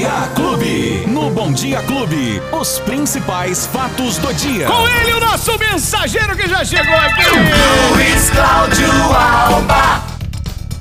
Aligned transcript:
Dia 0.00 0.30
Clube. 0.34 1.04
No 1.08 1.28
Bom 1.28 1.52
Dia 1.52 1.82
Clube, 1.82 2.40
os 2.58 2.78
principais 2.78 3.66
fatos 3.66 4.16
do 4.16 4.32
dia. 4.32 4.66
Com 4.66 4.88
ele, 4.88 5.12
o 5.12 5.20
nosso 5.20 5.58
mensageiro 5.58 6.34
que 6.34 6.48
já 6.48 6.64
chegou 6.64 6.96
aqui. 6.96 7.26
Luiz 7.92 8.30
Cláudio 8.30 8.90
Alba. 9.14 10.09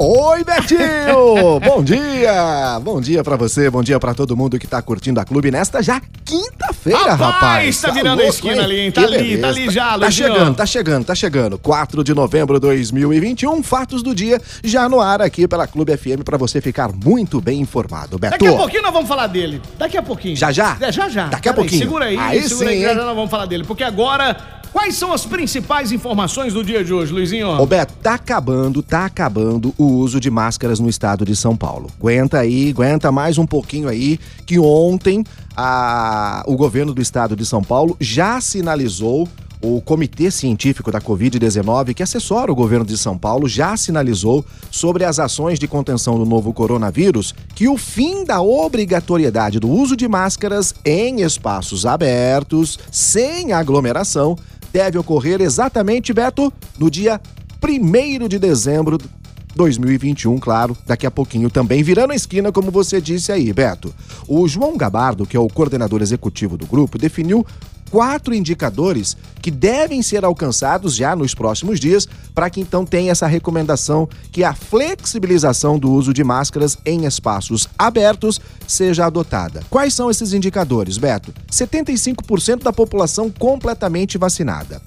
Oi, 0.01 0.45
Betinho! 0.45 1.59
bom 1.59 1.83
dia! 1.83 2.79
Bom 2.81 3.01
dia 3.01 3.21
pra 3.21 3.35
você, 3.35 3.69
bom 3.69 3.83
dia 3.83 3.99
pra 3.99 4.13
todo 4.13 4.35
mundo 4.35 4.57
que 4.57 4.65
tá 4.65 4.81
curtindo 4.81 5.19
a 5.19 5.25
clube 5.25 5.51
nesta 5.51 5.83
já 5.83 6.01
quinta-feira, 6.23 7.15
rapaz! 7.15 7.81
tá 7.81 7.91
virando 7.91 8.21
a 8.21 8.25
esquina 8.25 8.53
hein? 8.55 8.61
ali, 8.61 8.79
hein? 8.79 8.91
Tá 8.93 9.01
Que 9.01 9.07
ali, 9.07 9.17
beleza. 9.17 9.41
tá 9.41 9.47
ali 9.49 9.69
já, 9.69 9.89
Tá 9.89 9.95
Luizinho. 9.97 10.27
chegando, 10.29 10.55
tá 10.55 10.65
chegando, 10.65 11.05
tá 11.05 11.15
chegando. 11.15 11.57
4 11.59 12.01
de 12.03 12.13
novembro 12.13 12.55
de 12.55 12.61
2021, 12.61 13.61
fatos 13.61 14.01
do 14.01 14.15
dia 14.15 14.41
já 14.63 14.87
no 14.87 15.01
ar 15.01 15.21
aqui 15.21 15.45
pela 15.49 15.67
Clube 15.67 15.97
FM 15.97 16.23
pra 16.23 16.37
você 16.37 16.61
ficar 16.61 16.89
muito 16.93 17.41
bem 17.41 17.59
informado, 17.59 18.17
Beto. 18.17 18.31
Daqui 18.37 18.47
a 18.47 18.55
pouquinho 18.57 18.83
nós 18.83 18.93
vamos 18.93 19.09
falar 19.09 19.27
dele. 19.27 19.61
Daqui 19.77 19.97
a 19.97 20.01
pouquinho. 20.03 20.37
Já, 20.37 20.49
já? 20.49 20.77
É, 20.79 20.91
já 20.93 21.09
já. 21.09 21.25
Daqui 21.27 21.49
a 21.49 21.53
Pera 21.53 21.63
aí, 21.63 21.69
pouquinho. 21.69 21.81
segura 21.81 22.05
aí, 22.05 22.17
Aí 22.17 22.43
segura 22.47 22.69
sim, 22.69 22.75
aí, 22.77 22.81
já 22.83 22.93
já 22.93 23.03
nós 23.03 23.15
vamos 23.15 23.29
falar 23.29 23.47
dele. 23.47 23.65
Porque 23.65 23.83
agora, 23.83 24.37
quais 24.71 24.95
são 24.95 25.11
as 25.13 25.25
principais 25.25 25.91
informações 25.91 26.53
do 26.53 26.63
dia 26.63 26.83
de 26.83 26.93
hoje, 26.93 27.11
Luizinho? 27.11 27.49
Ô 27.59 27.65
Beto, 27.65 27.93
tá 28.01 28.13
acabando, 28.15 28.81
tá 28.81 29.05
acabando 29.05 29.73
o 29.77 29.85
uso 29.85 30.19
de 30.19 30.29
máscaras 30.29 30.79
no 30.79 30.89
estado 30.89 31.25
de 31.25 31.35
São 31.35 31.55
Paulo. 31.55 31.89
Aguenta 31.99 32.39
aí, 32.39 32.69
aguenta 32.69 33.11
mais 33.11 33.37
um 33.37 33.45
pouquinho 33.45 33.87
aí, 33.89 34.19
que 34.45 34.59
ontem 34.59 35.23
a- 35.55 36.43
o 36.47 36.55
governo 36.55 36.93
do 36.93 37.01
estado 37.01 37.35
de 37.35 37.45
São 37.45 37.63
Paulo 37.63 37.95
já 37.99 38.39
sinalizou. 38.41 39.27
O 39.61 39.81
Comitê 39.81 40.31
Científico 40.31 40.89
da 40.89 41.01
Covid-19, 41.01 41.93
que 41.93 42.01
assessora 42.01 42.49
o 42.49 42.55
governo 42.55 42.85
de 42.85 42.97
São 42.97 43.17
Paulo, 43.17 43.45
já 43.45 43.75
sinalizou 43.75 44.45
sobre 44.71 45.03
as 45.03 45.19
ações 45.19 45.59
de 45.59 45.67
contenção 45.67 46.17
do 46.17 46.23
novo 46.25 46.53
coronavírus 46.53 47.35
que 47.55 47.67
o 47.67 47.75
fim 47.77 48.23
da 48.23 48.39
obrigatoriedade 48.41 49.59
do 49.59 49.67
uso 49.69 49.97
de 49.97 50.07
máscaras 50.07 50.73
em 50.85 51.23
espaços 51.23 51.85
abertos, 51.85 52.79
sem 52.89 53.51
aglomeração, 53.51 54.37
deve 54.71 54.97
ocorrer 54.97 55.41
exatamente, 55.41 56.13
Beto, 56.13 56.51
no 56.77 56.89
dia 56.89 57.19
1 57.61 58.27
de 58.27 58.39
dezembro 58.39 58.97
de 58.97 59.18
2021, 59.55 60.37
claro, 60.39 60.77
daqui 60.85 61.05
a 61.05 61.11
pouquinho 61.11 61.49
também, 61.49 61.83
virando 61.83 62.11
a 62.11 62.15
esquina, 62.15 62.51
como 62.51 62.71
você 62.71 63.01
disse 63.01 63.31
aí, 63.31 63.51
Beto. 63.51 63.93
O 64.27 64.47
João 64.47 64.77
Gabardo, 64.77 65.25
que 65.25 65.35
é 65.35 65.39
o 65.39 65.47
coordenador 65.47 66.01
executivo 66.01 66.57
do 66.57 66.65
grupo, 66.65 66.97
definiu 66.97 67.45
quatro 67.89 68.33
indicadores 68.33 69.17
que 69.41 69.49
devem 69.49 70.01
ser 70.01 70.23
alcançados 70.23 70.95
já 70.95 71.15
nos 71.15 71.33
próximos 71.33 71.79
dias 71.79 72.07
para 72.33 72.49
que 72.49 72.61
então 72.61 72.85
tenha 72.85 73.11
essa 73.11 73.27
recomendação 73.27 74.07
que 74.31 74.43
a 74.43 74.53
flexibilização 74.53 75.79
do 75.79 75.91
uso 75.91 76.13
de 76.13 76.23
máscaras 76.23 76.77
em 76.85 77.05
espaços 77.05 77.67
abertos 77.77 78.39
seja 78.67 79.05
adotada. 79.05 79.63
Quais 79.69 79.93
são 79.93 80.09
esses 80.09 80.33
indicadores, 80.33 80.97
Beto? 80.97 81.33
75% 81.51 82.63
da 82.63 82.71
população 82.71 83.29
completamente 83.31 84.17
vacinada 84.17 84.81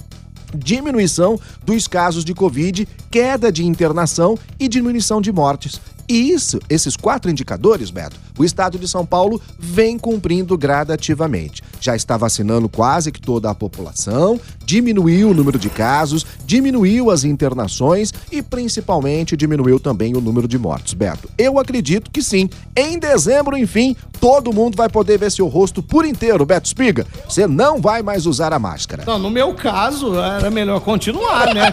diminuição 0.54 1.38
dos 1.64 1.86
casos 1.86 2.24
de 2.24 2.34
Covid, 2.34 2.86
queda 3.10 3.50
de 3.50 3.64
internação 3.64 4.38
e 4.58 4.68
diminuição 4.68 5.20
de 5.20 5.32
mortes. 5.32 5.80
E 6.08 6.30
isso, 6.30 6.58
esses 6.68 6.96
quatro 6.96 7.30
indicadores, 7.30 7.90
Beto, 7.90 8.16
o 8.38 8.44
estado 8.44 8.78
de 8.78 8.88
São 8.88 9.06
Paulo 9.06 9.40
vem 9.58 9.98
cumprindo 9.98 10.58
gradativamente. 10.58 11.62
Já 11.80 11.96
está 11.96 12.16
vacinando 12.16 12.68
quase 12.68 13.10
que 13.12 13.20
toda 13.20 13.48
a 13.48 13.54
população, 13.54 14.38
diminuiu 14.76 15.28
o 15.28 15.34
número 15.34 15.58
de 15.58 15.68
casos, 15.68 16.24
diminuiu 16.46 17.10
as 17.10 17.24
internações 17.24 18.10
e 18.30 18.40
principalmente 18.40 19.36
diminuiu 19.36 19.78
também 19.78 20.16
o 20.16 20.20
número 20.20 20.48
de 20.48 20.56
mortes, 20.58 20.94
Beto. 20.94 21.28
Eu 21.36 21.58
acredito 21.58 22.10
que 22.10 22.22
sim. 22.22 22.48
Em 22.74 22.98
dezembro, 22.98 23.54
enfim, 23.54 23.94
todo 24.18 24.50
mundo 24.50 24.74
vai 24.74 24.88
poder 24.88 25.18
ver 25.18 25.30
seu 25.30 25.46
rosto 25.46 25.82
por 25.82 26.06
inteiro, 26.06 26.46
Beto 26.46 26.68
Espiga. 26.68 27.06
Você 27.28 27.46
não 27.46 27.82
vai 27.82 28.02
mais 28.02 28.24
usar 28.24 28.54
a 28.54 28.58
máscara. 28.58 29.02
Não, 29.06 29.18
no 29.18 29.30
meu 29.30 29.52
caso, 29.52 30.18
era 30.18 30.50
melhor 30.50 30.80
continuar, 30.80 31.52
né? 31.52 31.70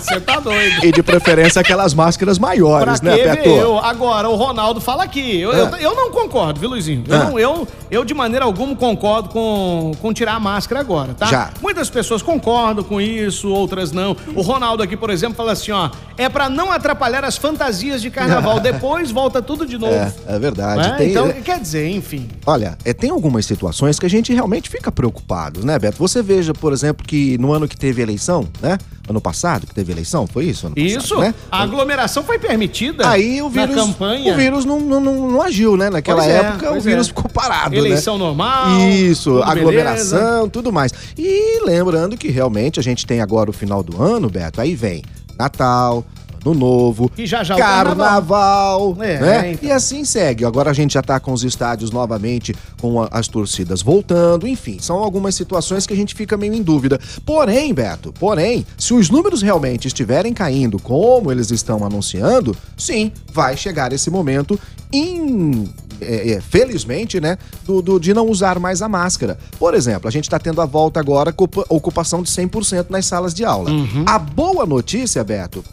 Você 0.00 0.20
tá 0.20 0.38
doido. 0.38 0.84
E 0.84 0.92
de 0.92 1.02
preferência 1.02 1.60
aquelas 1.60 1.94
máscaras 1.94 2.38
maiores, 2.38 3.00
Pra 3.00 3.10
né, 3.10 3.16
Beto? 3.24 3.48
eu? 3.48 3.76
Agora, 3.78 4.28
o 4.28 4.36
Ronaldo 4.36 4.80
fala 4.80 5.02
aqui. 5.02 5.40
Eu, 5.40 5.52
eu, 5.52 5.66
Ah. 5.66 5.80
eu 5.80 5.94
não 5.96 6.12
concordo, 6.12 6.60
viu, 6.60 6.68
Luizinho? 6.68 7.02
Eu, 7.08 7.16
Ah. 7.16 7.24
não- 7.24 7.38
eu, 7.40 7.66
eu, 7.90 8.04
de 8.04 8.14
maneira 8.14 8.44
alguma, 8.44 8.76
concordo 8.76 9.30
com, 9.30 9.92
com 10.00 10.12
tirar 10.12 10.34
a 10.34 10.40
máscara 10.40 10.80
agora, 10.80 11.12
tá? 11.14 11.26
Já. 11.26 11.50
Muitas 11.60 11.88
pessoas 11.90 12.03
concordam 12.22 12.84
com 12.84 13.00
isso, 13.00 13.48
outras 13.48 13.92
não. 13.92 14.16
O 14.34 14.42
Ronaldo 14.42 14.82
aqui, 14.82 14.96
por 14.96 15.10
exemplo, 15.10 15.36
fala 15.36 15.52
assim, 15.52 15.72
ó. 15.72 15.90
É 16.16 16.28
pra 16.28 16.48
não 16.48 16.70
atrapalhar 16.70 17.24
as 17.24 17.36
fantasias 17.36 18.00
de 18.00 18.10
carnaval. 18.10 18.60
Depois 18.60 19.10
volta 19.10 19.42
tudo 19.42 19.66
de 19.66 19.76
novo. 19.78 19.92
É, 19.94 20.12
é 20.26 20.38
verdade. 20.38 20.88
É, 20.88 20.92
Tem- 20.96 21.10
então, 21.10 21.30
quer 21.42 21.60
dizer, 21.60 21.88
enfim. 21.90 22.28
Olha, 22.46 22.78
é, 22.84 22.92
tem 22.92 23.10
algumas 23.10 23.46
situações 23.46 23.98
que 23.98 24.06
a 24.06 24.10
gente 24.10 24.32
realmente 24.32 24.68
fica 24.68 24.90
preocupado, 24.92 25.64
né, 25.64 25.78
Beto? 25.78 25.98
Você 25.98 26.22
veja, 26.22 26.52
por 26.54 26.72
exemplo, 26.72 27.06
que 27.06 27.36
no 27.38 27.52
ano 27.52 27.66
que 27.68 27.76
teve 27.76 28.00
eleição, 28.02 28.46
né? 28.60 28.78
Ano 29.06 29.20
passado 29.20 29.66
que 29.66 29.74
teve 29.74 29.92
eleição, 29.92 30.26
foi 30.26 30.46
isso? 30.46 30.66
Ano 30.66 30.74
Isso, 30.78 31.16
passado, 31.16 31.20
né? 31.20 31.34
a 31.52 31.62
aglomeração 31.62 32.24
foi 32.24 32.38
permitida 32.38 33.06
Aí 33.06 33.42
o 33.42 33.50
vírus, 33.50 33.74
campanha. 33.76 34.32
o 34.32 34.36
vírus 34.36 34.64
não, 34.64 34.80
não, 34.80 35.00
não- 35.00 35.42
agiu, 35.42 35.76
né? 35.76 35.90
Naquela 35.90 36.22
Pois 36.22 36.30
é, 36.30 36.36
época 36.38 36.66
o 36.68 36.70
pois 36.72 36.84
vírus 36.84 37.06
é. 37.06 37.08
ficou 37.08 37.28
parado, 37.30 37.74
Eleição 37.74 38.16
né? 38.16 38.24
normal, 38.24 38.80
Isso, 38.88 39.30
tudo 39.32 39.42
aglomeração, 39.44 40.48
tudo 40.48 40.72
mais. 40.72 40.92
E 41.18 41.62
lembrando 41.66 42.16
que 42.16 42.28
realmente 42.28 42.80
a 42.80 42.82
gente 42.82 43.04
tem 43.06 43.20
agora 43.20 43.50
o 43.50 43.52
final 43.52 43.82
do 43.82 44.02
ano, 44.02 44.30
Beto, 44.30 44.58
aí 44.60 44.74
vem 44.74 45.02
Natal, 45.38 46.02
Ano 46.44 46.58
Novo, 46.58 47.10
E 47.16 47.26
já 47.26 47.42
já 47.42 47.56
Carnaval, 47.56 48.96
É, 49.00 49.18
né? 49.20 49.52
então. 49.52 49.68
E 49.68 49.72
assim 49.72 50.04
segue. 50.04 50.44
Agora 50.44 50.70
a 50.70 50.74
gente 50.74 50.94
já 50.94 51.02
tá 51.02 51.18
com 51.18 51.32
os 51.32 51.42
estádios 51.44 51.90
novamente, 51.90 52.54
com 52.80 53.02
a- 53.02 53.08
as 53.10 53.28
torcidas 53.28 53.80
voltando, 53.82 54.46
enfim, 54.46 54.78
são 54.80 54.96
algumas 54.98 55.34
situações 55.34 55.86
que 55.86 55.92
a 55.92 55.96
gente 55.96 56.14
fica 56.14 56.36
meio 56.36 56.54
em 56.54 56.62
dúvida. 56.62 57.00
Porém, 57.24 57.72
Beto, 57.72 58.12
porém, 58.18 58.66
se 58.76 58.92
os 58.94 59.08
números 59.10 59.42
realmente 59.42 59.86
estiverem 59.88 60.32
caindo 60.32 60.78
como 60.78 61.30
eles 61.32 61.50
estão 61.50 61.84
anunciando, 61.84 62.56
sim, 62.76 63.10
vai 63.32 63.56
chegar 63.56 63.92
esse 63.92 64.10
momento 64.10 64.58
em 64.92 65.68
é, 66.00 66.32
é, 66.32 66.40
felizmente, 66.40 67.20
né, 67.20 67.38
do, 67.64 67.80
do- 67.80 68.00
de 68.00 68.12
não 68.12 68.26
usar 68.28 68.58
mais 68.58 68.82
a 68.82 68.88
máscara. 68.88 69.38
Por 69.58 69.74
exemplo, 69.74 70.08
a 70.08 70.10
gente 70.10 70.24
está 70.24 70.38
tendo 70.40 70.60
a 70.60 70.66
volta 70.66 70.98
agora 70.98 71.32
com 71.32 71.44
ocupa- 71.44 71.64
ocupação 71.68 72.20
de 72.22 72.28
100% 72.30 72.86
nas 72.90 73.06
salas 73.06 73.32
de 73.32 73.44
aula. 73.44 73.70
A 74.04 74.18
boa 74.18 74.66
notícia, 74.66 75.22
Beto, 75.22 75.64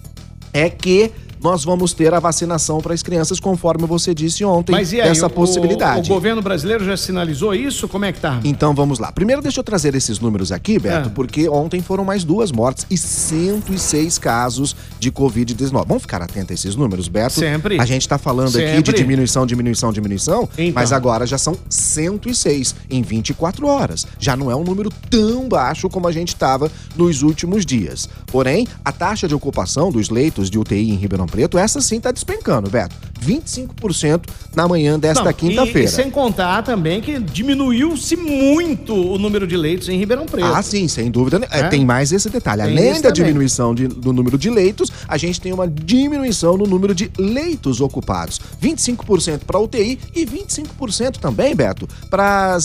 é 0.54 0.70
que 0.70 1.12
nós 1.44 1.64
vamos 1.64 1.94
ter 1.94 2.14
a 2.14 2.20
vacinação 2.20 2.80
para 2.82 2.94
as 2.94 3.02
crianças, 3.04 3.40
conforme 3.40 3.86
você 3.86 4.14
disse 4.14 4.44
ontem, 4.46 4.72
Mas 4.72 4.94
e 4.94 5.02
aí, 5.02 5.10
essa 5.10 5.28
o- 5.28 5.30
possibilidade. 5.30 6.10
O, 6.12 6.14
governo 6.14 6.42
brasileiro 6.42 6.84
já 6.86 6.96
sinalizou 6.96 7.54
isso? 7.56 7.88
Como 7.88 8.06
é 8.06 8.12
que 8.12 8.20
tá? 8.20 8.40
Então 8.44 8.74
vamos 8.74 9.00
lá. 9.00 9.12
Primeiro 9.12 9.42
deixa 9.42 9.60
eu 9.60 9.64
trazer 9.64 9.96
esses 9.96 10.20
números 10.20 10.52
aqui, 10.52 10.78
Beto, 10.80 11.10
Ah. 11.10 11.12
porque 11.14 11.50
ontem 11.50 11.82
foram 11.82 12.04
mais 12.06 12.24
duas 12.24 12.52
mortes 12.52 12.86
e 12.90 12.98
106 12.98 14.18
casos 14.18 14.76
de 15.00 15.12
Covid-19. 15.12 15.86
Vamos 15.88 16.04
ficar 16.04 16.22
atento 16.22 16.52
a 16.52 16.56
esses 16.56 16.76
números, 16.76 17.08
Beto? 17.08 17.34
Sempre. 17.34 17.80
A 17.80 17.86
gente 17.86 18.08
tá 18.08 18.18
falando 18.18 18.56
aqui 18.58 18.66
de 18.68 18.76
Sempre. 18.76 18.94
diminuição, 18.98 19.46
diminuição, 19.46 19.92
diminuição, 19.92 20.50
Então. 20.58 20.74
mas 20.76 20.92
agora 20.92 21.26
já 21.26 21.38
são 21.38 21.58
106 21.70 22.76
em 22.90 23.02
24 23.02 23.68
horas. 23.68 24.06
Já 24.20 24.36
não 24.36 24.52
é 24.52 24.56
um 24.56 24.64
número 24.64 24.90
tão 25.10 25.48
baixo 25.48 25.90
como 25.90 26.08
a 26.08 26.12
gente 26.12 26.30
estava 26.30 26.72
nos 26.96 27.22
últimos 27.24 27.66
dias. 27.66 28.08
Porém, 28.28 28.68
a 28.84 28.92
taxa 28.92 29.28
de 29.28 29.36
ocupação 29.36 29.92
dos 29.92 30.10
leitos 30.10 30.50
de 30.50 30.60
UTI 30.60 30.92
em 30.92 30.96
Ribeirão 30.96 31.28
Preto, 31.32 31.58
essa 31.58 31.80
sim 31.82 32.00
tá 32.00 32.12
despencando, 32.12 32.70
Beto. 32.70 32.96
25% 33.26 34.24
na 34.56 34.68
manhã 34.68 35.00
desta 35.00 35.32
quinta-feira. 35.32 35.80
E, 35.82 35.84
e 35.86 35.88
sem 35.88 36.10
contar 36.10 36.64
também 36.64 37.00
que 37.02 37.20
diminuiu-se 37.20 38.16
muito 38.16 38.94
o 38.96 39.18
número 39.20 39.46
de 39.48 39.56
leitos 39.56 39.88
em 39.90 39.98
Ribeirão 39.98 40.26
Preto. 40.26 40.46
Ah, 40.48 40.62
sim, 40.62 40.88
sem 40.88 41.10
dúvida. 41.12 41.40
É, 41.52 41.60
É? 41.62 41.68
Tem 41.70 41.86
mais 41.86 42.12
esse 42.12 42.30
detalhe. 42.30 42.64
Tem 42.64 42.72
Além 42.72 42.94
da 42.96 43.10
também. 43.10 43.14
diminuição 43.26 43.74
de- 43.76 43.88
do 43.88 44.12
número 44.12 44.38
de 44.38 44.50
leitos, 44.50 44.92
a 45.08 45.18
gente 45.18 45.40
tem 45.40 45.54
uma 45.54 45.68
diminuição 45.68 46.58
no 46.58 46.66
número 46.66 46.94
de 46.96 47.12
leitos 47.18 47.80
ocupados. 47.80 48.42
25% 48.60 49.46
para 49.46 49.60
UTI 49.60 50.00
e 50.16 50.26
25% 50.26 51.18
também, 51.20 51.56
Beto, 51.56 51.88
para 52.10 52.58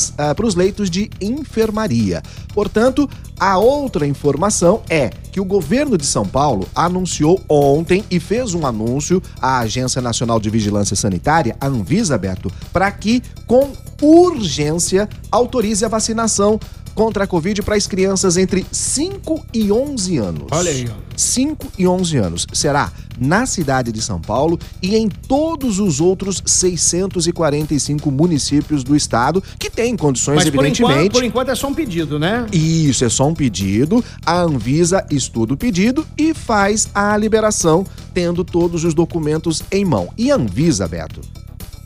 os 0.43 0.55
leitos 0.55 0.89
de 0.91 1.11
enfermaria. 1.21 2.23
Portanto, 2.55 3.09
a 3.39 3.59
outra 3.59 4.07
informação 4.07 4.81
é 4.89 5.11
que 5.37 5.41
o 5.41 5.44
governo 5.44 5.99
de 5.99 6.06
São 6.06 6.25
Paulo 6.27 6.67
anunciou 6.75 7.38
ontem 7.47 8.03
e 8.11 8.19
fez 8.19 8.55
um 8.55 8.65
anúncio 8.65 9.23
à 9.38 9.59
Agência 9.59 10.00
Nacional 10.00 10.41
de 10.41 10.49
Vigilância 10.49 10.97
Sanitária, 10.97 11.55
a 11.61 11.67
Anvisa, 11.67 12.17
Beto, 12.17 12.50
para 12.73 12.91
que, 12.91 13.23
com 13.47 13.71
urgência, 14.00 15.06
autorize 15.31 15.85
a 15.85 15.88
vacinação 15.88 16.59
contra 16.97 17.25
a 17.25 17.27
Covid 17.27 17.63
para 17.63 17.77
as 17.77 17.87
crianças 17.87 18.39
entre 18.39 18.67
5 18.73 19.47
e 19.53 19.71
11 19.71 20.17
anos. 20.17 20.47
Olha 20.51 20.71
aí, 20.71 20.89
ó. 20.91 20.95
5 21.15 21.73
e 21.79 21.87
11 21.87 22.17
anos. 22.17 22.47
Será 22.53 22.91
na 23.19 23.45
cidade 23.47 23.93
de 23.93 24.01
São 24.01 24.21
Paulo 24.21 24.59
e 24.83 24.97
em 24.97 25.09
todos 25.09 25.79
os 25.79 26.01
outros 26.01 26.43
645 26.45 28.11
municípios 28.11 28.83
do 28.83 28.97
estado 28.97 29.43
que 29.59 29.71
têm 29.71 29.95
condições, 29.97 30.37
Mas 30.37 30.45
por 30.51 30.65
evidentemente. 30.65 30.95
enquanto, 30.95 31.13
por 31.13 31.25
enquanto 31.25 31.51
é 31.51 31.55
só 31.55 31.69
um 31.69 31.75
pedido, 31.75 32.19
né? 32.19 32.47
Isso, 32.51 33.05
é 33.05 33.09
só 33.11 33.29
um 33.29 33.35
pedido. 33.35 34.03
A 34.25 34.41
Anvisa 34.41 35.07
estuda 35.11 35.53
o 35.53 35.57
pedido 35.57 36.07
e 36.17 36.33
faz 36.33 36.89
a 36.95 37.15
liberação, 37.17 37.87
tendo 38.15 38.43
todos 38.43 38.85
os 38.85 38.95
documentos 38.95 39.63
em 39.71 39.85
mão. 39.85 40.09
E 40.17 40.31
a 40.33 40.37
Anvisa, 40.37 40.89
Beto, 40.89 41.21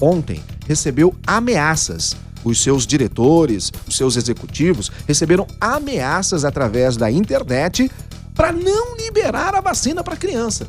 ontem 0.01 0.41
recebeu 0.69 1.13
ameaças. 1.27 2.17
Os 2.45 2.63
seus 2.63 2.87
diretores, 2.87 3.71
os 3.87 3.97
seus 3.97 4.17
executivos 4.17 4.91
receberam 5.07 5.47
ameaças 5.61 6.45
através 6.45 6.97
da 6.97 7.11
internet 7.11 7.91
para 8.35 8.53
não 8.53 8.97
liberar 8.97 9.55
a 9.55 9.61
vacina 9.61 10.03
para 10.03 10.17
criança. 10.17 10.67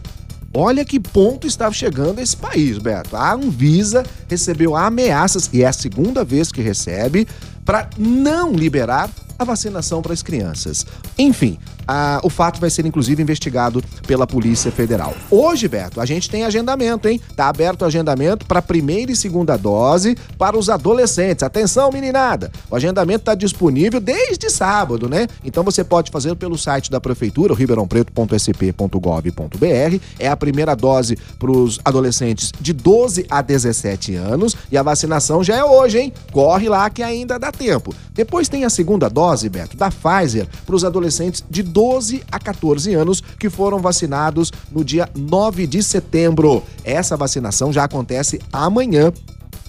Olha 0.53 0.83
que 0.83 0.99
ponto 0.99 1.47
estava 1.47 1.73
chegando 1.73 2.19
esse 2.19 2.35
país, 2.35 2.77
Beto. 2.77 3.15
A 3.15 3.33
Anvisa 3.33 4.03
recebeu 4.27 4.75
ameaças, 4.75 5.49
e 5.53 5.63
é 5.63 5.67
a 5.67 5.71
segunda 5.71 6.25
vez 6.25 6.51
que 6.51 6.61
recebe, 6.61 7.25
para 7.63 7.89
não 7.97 8.51
liberar 8.51 9.09
a 9.41 9.45
vacinação 9.45 10.01
para 10.01 10.13
as 10.13 10.21
crianças. 10.21 10.85
Enfim, 11.17 11.57
a, 11.87 12.19
o 12.23 12.29
fato 12.29 12.59
vai 12.59 12.69
ser 12.69 12.85
inclusive 12.85 13.21
investigado 13.21 13.83
pela 14.07 14.25
Polícia 14.25 14.71
Federal. 14.71 15.13
Hoje, 15.29 15.67
Beto, 15.67 15.99
a 15.99 16.05
gente 16.05 16.29
tem 16.29 16.43
agendamento, 16.43 17.07
hein? 17.07 17.19
Tá 17.35 17.49
aberto 17.49 17.81
o 17.81 17.85
agendamento 17.85 18.45
para 18.45 18.61
primeira 18.61 19.11
e 19.11 19.15
segunda 19.15 19.57
dose 19.57 20.15
para 20.37 20.57
os 20.57 20.69
adolescentes. 20.69 21.43
Atenção, 21.43 21.91
meninada! 21.91 22.51
O 22.69 22.75
agendamento 22.75 23.21
está 23.21 23.35
disponível 23.35 23.99
desde 23.99 24.49
sábado, 24.49 25.09
né? 25.09 25.27
Então 25.43 25.63
você 25.63 25.83
pode 25.83 26.11
fazer 26.11 26.35
pelo 26.35 26.57
site 26.57 26.91
da 26.91 27.01
prefeitura, 27.01 27.53
ribeirãopreto.sp.gov.br. 27.53 29.99
É 30.19 30.27
a 30.27 30.37
primeira 30.37 30.75
dose 30.75 31.17
para 31.37 31.51
os 31.51 31.79
adolescentes 31.83 32.51
de 32.59 32.73
12 32.73 33.25
a 33.29 33.41
17 33.41 34.15
anos 34.15 34.55
e 34.71 34.77
a 34.77 34.83
vacinação 34.83 35.43
já 35.43 35.55
é 35.55 35.63
hoje, 35.63 35.99
hein? 35.99 36.13
Corre 36.31 36.69
lá 36.69 36.89
que 36.89 37.03
ainda 37.03 37.37
dá 37.37 37.51
tempo. 37.51 37.93
Depois 38.13 38.49
tem 38.49 38.65
a 38.65 38.69
segunda 38.69 39.09
dose, 39.09 39.30
Beto, 39.49 39.77
da 39.77 39.89
Pfizer 39.89 40.47
para 40.65 40.75
os 40.75 40.83
adolescentes 40.83 41.43
de 41.49 41.63
12 41.63 42.23
a 42.31 42.39
14 42.39 42.93
anos 42.93 43.21
que 43.39 43.49
foram 43.49 43.79
vacinados 43.79 44.51
no 44.71 44.83
dia 44.83 45.09
9 45.15 45.65
de 45.67 45.81
setembro. 45.81 46.63
Essa 46.83 47.15
vacinação 47.17 47.71
já 47.71 47.83
acontece 47.83 48.39
amanhã, 48.51 49.11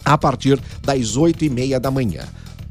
a 0.04 0.18
partir 0.18 0.60
das 0.82 1.16
8 1.16 1.44
e 1.44 1.50
meia 1.50 1.78
da 1.78 1.90
manhã. 1.90 2.22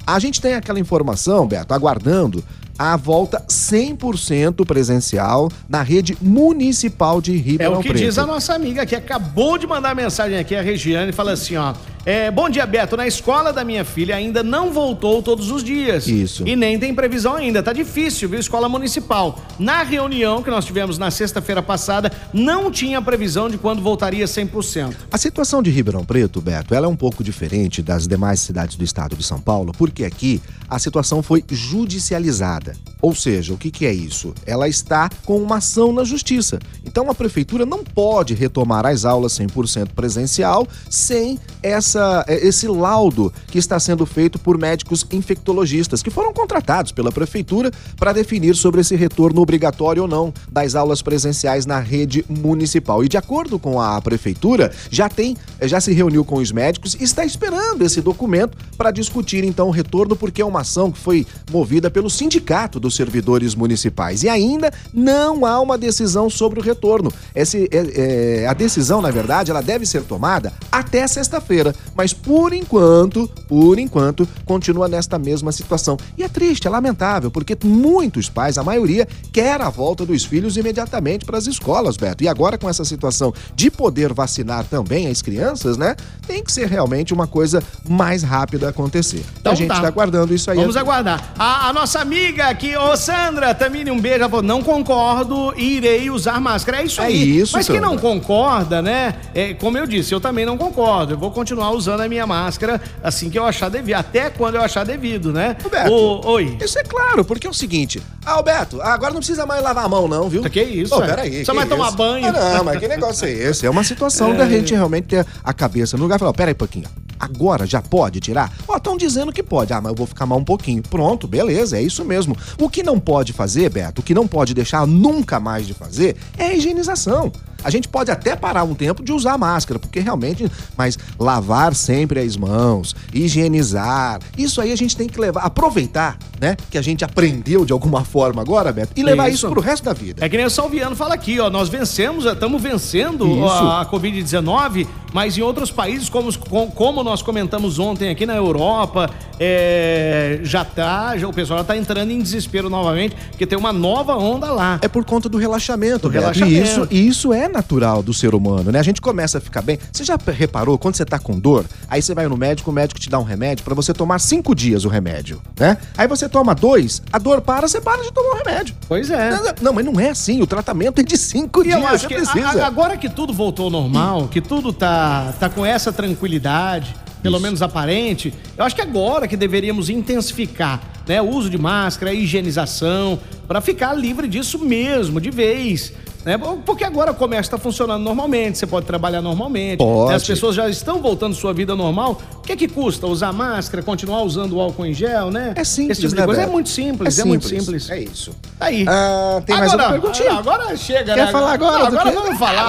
A 0.06 0.20
gente 0.20 0.42
tem 0.42 0.54
aquela 0.54 0.80
informação, 0.80 1.48
Beto, 1.48 1.74
aguardando 1.74 2.44
a 2.78 2.98
volta 2.98 3.44
100% 3.48 4.66
presencial 4.66 5.50
na 5.70 5.84
rede 5.84 6.18
municipal 6.20 7.22
de 7.22 7.38
Ribeirão 7.38 7.76
É 7.76 7.78
o 7.78 7.82
que 7.82 7.90
Preto. 7.90 8.04
diz 8.04 8.18
a 8.18 8.26
nossa 8.26 8.56
amiga 8.56 8.86
que 8.86 8.96
acabou 8.96 9.58
de 9.58 9.68
mandar 9.68 9.96
mensagem 9.96 10.38
aqui, 10.38 10.56
a 10.56 10.62
Regiane, 10.62 11.12
fala 11.12 11.34
assim, 11.34 11.56
ó. 11.58 11.74
É, 12.04 12.32
bom 12.32 12.50
dia, 12.50 12.66
Beto. 12.66 12.98
Na 12.98 13.06
escola 13.06 13.54
da 13.54 13.64
minha 13.64 13.86
filha 13.86 14.16
ainda 14.16 14.42
não 14.42 14.72
voltou 14.72 15.22
todos 15.22 15.52
os 15.52 15.64
dias. 15.64 16.08
Isso. 16.08 16.48
E 16.48 16.56
nem 16.56 16.80
tem 16.80 16.96
previsão 16.96 17.36
ainda. 17.36 17.62
Tá 17.62 17.72
difícil, 17.72 18.28
viu? 18.28 18.40
Escola 18.40 18.68
municipal. 18.68 19.40
Na 19.60 19.84
reunião 19.84 20.42
que 20.42 20.50
nós 20.50 20.66
tivemos 20.66 20.98
na 20.98 21.12
sexta-feira 21.12 21.62
passada, 21.62 22.12
não 22.34 22.72
tinha 22.72 23.00
previsão 23.02 23.50
de 23.50 23.58
quando 23.58 23.84
voltaria 23.84 24.26
100%. 24.26 24.96
A 25.12 25.18
situação 25.18 25.62
de 25.62 25.70
Ribeirão 25.70 26.04
Preto, 26.04 26.42
Beto, 26.42 26.74
ela 26.74 26.88
é 26.88 26.90
um 26.90 26.96
pouco 26.96 27.24
diferente 27.24 27.84
das 27.84 28.08
demais 28.08 28.40
cidades 28.40 28.76
do 28.76 28.84
estado 28.84 29.16
de 29.16 29.24
São 29.24 29.40
Paulo, 29.40 29.72
porque 29.78 30.04
aqui 30.04 30.42
a 30.68 30.80
situação 30.80 31.22
foi 31.22 31.44
judicializada. 31.50 32.76
Ou 33.02 33.16
seja, 33.16 33.54
o 33.54 33.58
que, 33.58 33.72
que 33.72 33.86
é 33.86 33.94
isso? 33.94 34.34
Ela 34.46 34.68
está 34.68 35.10
com 35.26 35.38
uma 35.38 35.58
ação 35.58 35.92
na 35.92 36.04
justiça. 36.04 36.60
Então 36.86 37.10
a 37.10 37.16
prefeitura 37.16 37.66
não 37.66 37.84
pode 37.84 38.34
retomar 38.34 38.86
as 38.86 39.06
aulas 39.06 39.34
100% 39.34 39.90
presencial 39.96 40.68
sem 40.90 41.40
essa, 41.64 42.24
eh, 42.28 42.48
esse 42.48 42.68
laudo 42.68 43.34
que 43.48 43.58
está 43.58 43.80
sendo 43.80 44.06
feito 44.06 44.38
por 44.38 44.58
médicos 44.58 45.06
infectologistas, 45.12 46.04
que 46.04 46.10
foram 46.10 46.34
contratados 46.34 46.92
pela 46.92 47.12
prefeitura 47.12 47.72
para 47.98 48.14
definir 48.14 48.56
sobre 48.56 48.82
esse 48.82 48.96
retorno 48.96 49.42
obrigatório 49.42 50.04
ou 50.04 50.08
não 50.08 50.34
das 50.52 50.76
aulas 50.76 51.02
presenciais 51.02 51.66
na 51.66 51.80
rede 51.80 52.24
municipal. 52.30 53.04
E 53.04 53.10
de 53.10 53.18
acordo 53.18 53.58
com 53.58 53.80
a 53.80 54.00
prefeitura, 54.02 54.72
já 54.90 55.10
tem, 55.10 55.36
já 55.62 55.80
se 55.80 55.94
reuniu 55.94 56.24
com 56.24 56.36
os 56.36 56.52
médicos 56.52 56.96
e 56.96 57.04
está 57.04 57.26
esperando 57.26 57.84
esse 57.84 58.02
documento 58.02 58.58
para 58.78 58.92
discutir 58.92 59.44
então 59.44 59.68
o 59.68 59.72
retorno, 59.72 60.16
porque 60.16 60.42
é 60.42 60.46
uma 60.46 60.62
ação 60.62 60.92
que 60.92 61.00
foi 61.00 61.26
movida 61.52 61.90
pelo 61.90 62.10
sindicato 62.10 62.80
dos 62.92 62.96
servidores 62.96 63.56
municipais. 63.56 64.24
E 64.24 64.30
ainda 64.30 64.72
não 64.94 65.46
há 65.46 65.60
uma 65.60 65.78
decisão 65.78 66.30
sobre 66.30 66.60
o 66.60 66.64
retorno. 66.64 67.12
Esse, 67.34 67.70
é, 67.72 68.44
é, 68.44 68.48
a 68.48 68.54
decisão, 68.54 69.02
na 69.02 69.10
verdade, 69.10 69.50
ela 69.50 69.62
deve 69.62 69.86
ser 69.86 70.04
tomada 70.04 70.54
até 70.72 71.08
sexta-feira. 71.08 71.74
Mas 71.96 72.14
por 72.14 72.54
enquanto, 72.54 73.28
por 73.48 73.80
enquanto, 73.80 74.28
continua 74.46 74.88
nesta 74.88 75.18
mesma 75.18 75.52
situação. 75.52 75.98
E 76.18 76.24
é 76.24 76.28
triste, 76.28 76.68
é 76.68 76.70
lamentável, 76.70 77.32
porque 77.32 77.58
muitos 77.64 78.30
pais, 78.30 78.58
a 78.58 78.64
maioria, 78.64 79.08
quer 79.32 79.62
a 79.62 79.70
volta 79.70 80.06
dos 80.06 80.26
filhos 80.26 80.58
imediatamente 80.58 81.26
para 81.26 81.38
as 81.38 81.48
escolas, 81.48 81.96
Beto. 81.96 82.24
E 82.24 82.28
agora, 82.28 82.58
com 82.58 82.70
essa 82.70 82.84
situação 82.84 83.34
de 83.56 83.72
poder 83.72 84.14
vacinar 84.14 84.66
também 84.66 85.08
as 85.08 85.22
crianças, 85.22 85.78
né? 85.78 85.96
Tem 86.28 86.44
que 86.44 86.52
ser 86.52 86.68
realmente 86.68 87.14
uma 87.14 87.28
coisa 87.28 87.64
mais 87.88 88.24
rápida 88.24 88.70
acontecer. 88.70 89.24
Então 89.40 89.54
a 89.54 89.56
gente 89.56 89.70
tá. 89.70 89.76
está 89.76 89.88
aguardando 89.88 90.34
isso 90.34 90.50
aí. 90.52 90.58
Vamos 90.58 90.76
aguardar. 90.76 91.34
A, 91.38 91.70
a 91.70 91.74
nossa 91.74 92.00
amiga 92.00 92.48
aqui, 92.48 92.76
ô 92.84 92.98
Sandra, 92.98 93.54
Tamine, 93.54 93.92
um 93.92 94.00
beijo. 94.00 94.24
Ela 94.24 94.42
não 94.42 94.62
concordo 94.62 95.54
e 95.58 95.78
irei 95.78 96.10
usar 96.10 96.40
máscara. 96.40 96.82
É 96.82 96.86
isso 96.86 97.02
É 97.02 97.06
aí. 97.06 97.40
isso, 97.40 97.54
Mas 97.58 97.66
quem 97.68 97.76
Sandra. 97.76 97.90
não 97.92 97.98
concorda, 97.98 98.82
né? 98.82 99.16
É, 99.34 99.54
como 99.54 99.78
eu 99.78 99.86
disse, 99.88 100.14
eu 100.14 100.20
também 100.20 100.46
não 100.46 100.58
concordo. 100.58 101.14
Eu 101.14 101.18
vou 101.18 101.32
continuar 101.32 101.72
usando 101.72 102.02
a 102.02 102.08
minha 102.08 102.26
máscara 102.28 102.82
assim 103.04 103.30
que 103.30 103.38
eu 103.38 103.46
achar 103.46 103.70
devido. 103.70 103.96
Até 103.96 104.30
quando 104.30 104.56
eu 104.56 104.62
achar 104.62 104.86
devido, 104.86 105.32
né? 105.32 105.56
Beto, 105.70 105.92
Ô, 105.92 106.22
oi. 106.32 106.58
Isso 106.62 106.78
é 106.80 106.84
claro, 106.84 107.24
porque 107.24 107.48
é 107.48 107.50
o 107.50 107.54
seguinte. 107.54 108.02
Ah, 108.26 108.34
Alberto, 108.34 108.82
agora 108.82 109.12
não 109.14 109.20
precisa 109.20 109.46
mais 109.46 109.62
lavar 109.64 109.86
a 109.86 109.90
mão, 109.90 110.08
não, 110.08 110.30
viu? 110.30 110.42
Que 110.44 110.62
isso, 110.62 110.96
Ô, 110.96 111.04
é? 111.04 111.08
peraí. 111.08 111.44
Que 111.46 111.54
mais 111.54 111.70
tomar 111.70 111.92
banho. 111.92 112.28
Ah, 112.28 112.58
não, 112.58 112.64
mas 112.66 112.80
que 112.80 112.88
negócio 112.88 113.26
é 113.28 113.32
esse? 113.32 113.66
É 113.66 113.70
uma 113.70 113.84
situação 113.84 114.34
da 114.38 114.48
gente 114.48 114.74
realmente 114.74 115.06
ter 115.06 115.26
a 115.44 115.54
cabeça 115.54 115.98
no 115.98 116.04
lugar 116.04 116.16
e 116.16 116.20
falar: 116.20 116.34
peraí, 116.34 116.54
pouquinho. 116.54 116.86
Agora 117.22 117.68
já 117.68 117.84
pode 117.84 118.20
tirar? 118.20 118.52
Ó, 118.68 118.78
estão 118.78 118.98
dizendo 118.98 119.32
que 119.32 119.44
pode. 119.44 119.72
Ah, 119.72 119.80
mas 119.80 119.92
eu 119.92 119.96
vou 119.96 120.08
ficar 120.08 120.26
mal 120.26 120.40
um 120.40 120.44
pouquinho. 120.44 120.82
Pronto, 120.82 121.28
beleza, 121.28 121.78
é 121.78 121.82
isso 121.84 122.04
mesmo. 122.04 122.36
O 122.60 122.68
que 122.68 122.82
não 122.82 123.00
pode 123.00 123.32
fazer, 123.32 123.70
Beto, 123.70 124.02
o 124.02 124.04
que 124.04 124.16
não 124.16 124.28
pode 124.28 124.56
deixar 124.56 124.88
nunca 124.88 125.40
mais 125.40 125.68
de 125.68 125.76
fazer 125.76 126.18
é 126.36 126.46
a 126.48 126.54
higienização. 126.56 127.32
A 127.64 127.70
gente 127.70 127.88
pode 127.88 128.12
até 128.12 128.36
parar 128.36 128.64
um 128.64 128.74
tempo 128.74 129.04
de 129.04 129.12
usar 129.12 129.38
máscara, 129.38 129.80
porque 129.80 130.00
realmente, 130.00 130.50
mas 130.78 130.98
lavar 131.20 131.74
sempre 131.76 132.20
as 132.20 132.36
mãos, 132.38 132.96
higienizar, 133.14 134.20
isso 134.38 134.62
aí 134.62 134.72
a 134.72 134.76
gente 134.76 134.96
tem 134.96 135.08
que 135.08 135.20
levar, 135.20 135.42
aproveitar, 135.42 136.18
né, 136.40 136.56
que 136.70 136.78
a 136.78 136.82
gente 136.82 137.04
aprendeu 137.06 137.66
de 137.66 137.74
alguma 137.74 138.04
forma 138.04 138.42
agora, 138.42 138.72
Beto, 138.72 138.94
e 138.96 139.04
levar 139.04 139.30
isso, 139.30 139.46
Isso. 139.46 139.50
pro 139.50 139.62
resto 139.62 139.84
da 139.86 139.94
vida. 139.94 140.24
É 140.26 140.30
que 140.30 140.38
nem 140.38 140.46
o 140.46 140.50
Salviano 140.50 140.96
fala 140.96 141.14
aqui, 141.14 141.40
ó. 141.40 141.50
Nós 141.50 141.70
vencemos, 141.70 142.26
estamos 142.26 142.62
vencendo 142.62 143.28
Isso. 143.28 143.46
a, 143.46 143.82
a 143.82 143.86
Covid-19, 143.86 144.88
mas 145.14 145.38
em 145.38 145.42
outros 145.42 145.72
países, 145.72 146.10
como, 146.10 146.36
com- 146.40 146.70
como 146.72 147.04
nós 147.04 147.22
comentamos 147.22 147.78
ontem 147.80 148.10
aqui 148.10 148.26
na 148.26 148.36
Europa, 148.36 149.10
é, 149.40 150.40
já 150.44 150.64
tá, 150.64 151.18
já, 151.18 151.28
o 151.28 151.34
pessoal 151.34 151.60
já 151.60 151.66
tá 151.66 151.78
entrando 151.78 152.12
em 152.12 152.20
desespero 152.22 152.70
novamente, 152.70 153.16
porque 153.30 153.46
tem 153.46 153.58
uma 153.58 153.74
nova 153.74 154.16
onda 154.16 154.52
lá. 154.52 154.80
É 154.82 154.88
por 154.88 155.04
conta 155.06 155.28
do 155.28 155.38
relaxamento, 155.38 156.00
Do 156.08 156.10
Beto. 156.10 156.22
relaxamento. 156.22 156.54
E 156.56 156.62
isso, 156.62 156.88
e 156.92 157.08
isso 157.08 157.34
é 157.34 157.48
natural 157.52 158.02
do 158.02 158.14
ser 158.14 158.34
humano, 158.34 158.72
né? 158.72 158.80
A 158.80 158.84
gente 158.84 159.02
começa 159.02 159.38
a 159.38 159.42
ficar 159.42 159.62
bem. 159.62 159.78
Você 159.92 160.04
já 160.04 160.18
reparou, 160.34 160.78
quando 160.78 160.96
você 160.96 161.06
tá 161.06 161.20
com 161.20 161.38
dor, 161.40 161.66
aí 161.90 162.02
você 162.02 162.14
vai 162.14 162.28
no 162.28 162.38
médico, 162.38 162.70
o 162.72 162.74
médico 162.74 163.00
te 163.00 163.10
dá 163.10 163.20
um 163.20 163.24
remédio 163.24 163.64
pra 163.64 163.76
você 163.76 163.94
tomar 163.94 164.20
cinco 164.20 164.56
dias 164.56 164.86
o 164.86 164.90
remédio, 164.90 165.42
né? 165.60 165.78
Aí 165.98 166.08
você 166.08 166.28
toma 166.30 166.56
dois, 166.56 167.02
a 167.12 167.18
dor 167.20 167.42
para, 167.42 167.68
você 167.68 167.80
para 167.82 168.02
de 168.04 168.12
tomar 168.12 168.36
o 168.36 168.38
remédio. 168.44 168.76
Pois 168.88 169.10
é. 169.10 169.32
Não, 169.32 169.44
não, 169.62 169.74
mas 169.74 169.86
não 169.86 170.00
é 170.00 170.10
assim. 170.10 170.42
O 170.42 170.48
tratamento 170.48 171.00
é 171.02 171.04
de 171.04 171.18
cinco 171.18 171.62
E 171.62 171.66
dias. 171.66 171.78
eu 171.80 171.88
acho 171.88 172.08
que 172.08 172.16
a- 172.16 172.66
agora 172.66 172.96
que 172.98 173.10
tudo 173.10 173.34
voltou 173.34 173.66
ao 173.66 173.72
normal, 173.72 174.28
que 174.28 174.40
tudo 174.42 174.72
tá, 174.74 175.34
tá 175.40 175.50
com 175.50 175.66
essa 175.66 175.92
tranquilidade, 175.92 176.96
pelo 177.22 177.36
Isso. 177.36 177.44
menos 177.44 177.62
aparente, 177.62 178.34
eu 178.58 178.64
acho 178.66 178.76
que 178.76 178.82
agora 178.82 179.28
que 179.28 179.38
deveríamos 179.38 179.90
intensificar 179.90 180.82
né, 181.08 181.22
o 181.22 181.30
uso 181.30 181.50
de 181.50 181.58
máscara, 181.58 182.12
a 182.12 182.14
higienização, 182.14 183.20
para 183.48 183.60
ficar 183.62 183.94
livre 183.94 184.28
disso 184.28 184.60
mesmo, 184.60 185.20
de 185.20 185.30
vez. 185.32 185.94
Né? 186.24 186.38
Porque 186.66 186.84
agora 186.84 187.12
o 187.12 187.16
comércio 187.16 187.50
está 187.50 187.58
funcionando 187.58 188.04
normalmente, 188.04 188.58
você 188.58 188.68
pode 188.68 188.86
trabalhar 188.86 189.22
normalmente, 189.22 189.80
Pode. 189.80 190.10
né, 190.10 190.16
as 190.16 190.26
pessoas 190.26 190.56
já 190.56 190.70
estão 190.70 191.02
voltando 191.02 191.34
sua 191.34 191.52
vida 191.54 191.76
normal. 191.76 192.22
O 192.38 192.42
que 192.42 192.52
é 192.52 192.56
que 192.56 192.68
custa 192.68 193.08
usar 193.08 193.34
máscara, 193.34 193.82
continuar 193.82 194.22
usando 194.22 194.54
o 194.54 194.62
álcool 194.62 194.86
em 194.86 194.94
gel, 194.94 195.32
né? 195.32 195.54
É 195.56 195.64
simples, 195.64 195.98
Esse 195.98 196.02
tipo 196.02 196.16
de 196.16 196.22
né, 196.22 196.26
coisa 196.26 196.42
é 196.44 196.48
muito 196.48 196.70
simples, 196.70 197.18
é, 197.18 197.24
muito 197.26 197.48
simples. 197.48 197.90
É 197.90 198.00
isso. 198.00 198.36
Tá 198.60 198.66
aí. 198.68 198.86
Ah, 198.88 199.42
tem 199.46 199.58
mais 199.58 199.74
agora, 199.74 199.90
uma 199.90 200.00
perguntinha? 200.00 200.34
Agora 200.34 200.78
chega, 200.78 201.14
Quer 201.14 201.26
né? 201.26 201.32
falar 201.32 201.54
agora 201.54 201.80
Não, 201.80 201.88
agora 201.88 202.12
quê? 202.12 202.18
vamos 202.18 202.38
falar. 202.38 202.62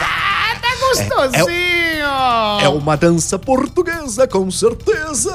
Ah, 0.00 0.56
tá 0.60 0.68
gostosinho. 0.80 1.50
É 1.50 1.67
uma 2.68 2.96
dança 2.96 3.38
portuguesa, 3.38 4.26
com 4.26 4.50
certeza. 4.50 5.32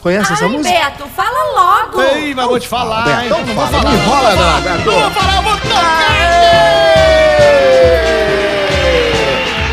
Conhece 0.00 0.32
essa 0.32 0.44
Ai, 0.44 0.50
música? 0.50 0.74
Beto, 0.74 1.06
fala 1.14 1.52
logo! 1.84 2.00
Ei, 2.02 2.34
mas 2.34 2.46
vou 2.46 2.58
te 2.60 2.68
falar, 2.68 3.04
Beto, 3.04 3.20
hein? 3.20 3.26
então 3.26 3.38
Não 3.46 3.54
vou 3.54 3.66
fala, 3.66 3.70
falar. 3.78 3.84
não 3.84 3.94
enrola 4.02 4.36
não, 4.36 4.60
Beto. 4.60 4.90
Não 4.90 5.00
vou 5.00 5.10
falar, 5.10 5.36
eu 5.36 5.42
vou 5.42 5.56
tocar. 5.56 7.10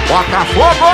Bota 0.08 0.46
fogo! 0.46 0.88